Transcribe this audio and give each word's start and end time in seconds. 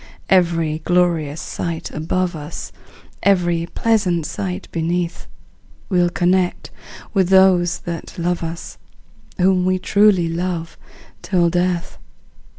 Every 0.29 0.79
glorious 0.79 1.39
sight 1.41 1.91
above 1.91 2.35
us, 2.35 2.71
Every 3.21 3.67
pleasant 3.67 4.25
sight 4.25 4.67
beneath, 4.71 5.27
We'll 5.89 6.09
connect 6.09 6.71
with 7.13 7.29
those 7.29 7.77
that 7.81 8.17
love 8.17 8.41
us, 8.41 8.79
Whom 9.37 9.63
we 9.63 9.77
truly 9.77 10.27
love 10.27 10.75
till 11.21 11.51
death! 11.51 11.99